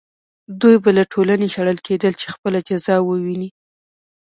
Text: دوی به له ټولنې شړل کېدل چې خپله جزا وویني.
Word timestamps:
دوی 0.61 0.75
به 0.83 0.89
له 0.97 1.03
ټولنې 1.11 1.47
شړل 1.55 1.77
کېدل 1.87 2.13
چې 2.21 2.27
خپله 2.33 2.59
جزا 2.67 2.95
وویني. 3.03 3.49